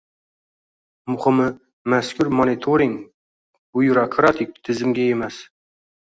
[1.09, 1.43] Muhimi–
[1.93, 2.95] mazkur monitoring
[3.79, 5.39] byurokratik tizimga emas